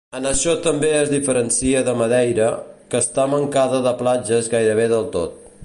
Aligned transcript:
En 0.17 0.27
això 0.27 0.53
també 0.67 0.87
es 0.99 1.11
diferencia 1.11 1.83
de 1.89 1.93
Madeira, 1.99 2.47
que 2.93 3.03
està 3.05 3.27
mancada 3.35 3.83
de 3.89 3.95
platges 4.01 4.51
gairebé 4.55 4.89
del 4.95 5.07
tot. 5.19 5.37